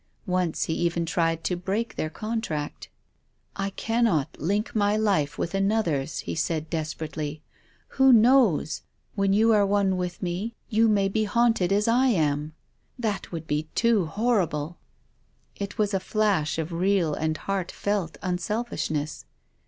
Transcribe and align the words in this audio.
Once 0.25 0.63
he 0.63 0.73
even 0.73 1.05
tried 1.05 1.43
to 1.43 1.55
break 1.55 1.93
their 1.95 2.09
contract." 2.09 2.89
I 3.65 3.69
cannot 3.69 4.29
link 4.39 4.75
my 4.75 4.97
life 4.97 5.37
with 5.37 5.53
another's," 5.53 6.21
he 6.21 6.33
said 6.33 6.71
desperately." 6.71 7.43
Who 8.01 8.11
knows— 8.11 8.81
when 9.13 9.31
you 9.31 9.51
are 9.53 9.63
one 9.63 9.97
with 9.97 10.23
me, 10.23 10.55
you 10.69 10.87
may 10.87 11.07
be 11.07 11.25
haunted 11.25 11.71
as 11.71 11.87
I 11.87 12.07
am. 12.07 12.55
That 12.97 13.31
would 13.31 13.45
be 13.45 13.69
too 13.75 14.07
horrible." 14.07 14.79
It 15.57 15.77
was 15.77 15.93
a 15.93 15.99
flash 15.99 16.57
of 16.57 16.73
real 16.73 17.13
and 17.13 17.37
heartfelt 17.37 18.17
unselfishness. 18.23 19.25